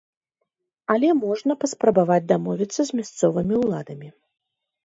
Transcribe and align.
Але 0.93 1.09
можна 1.25 1.57
паспрабаваць 1.63 2.19
дамовіцца 2.33 2.81
з 2.91 3.01
мясцовымі 3.01 3.55
ўладамі. 3.67 4.07